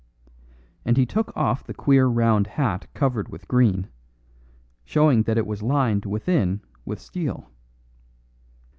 [0.83, 3.87] And he took off the queer round hat covered with green,
[4.83, 7.51] showing that it was lined within with steel.